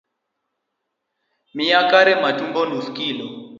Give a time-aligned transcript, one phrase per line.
[1.55, 3.27] Miya kare matumbo nus kilo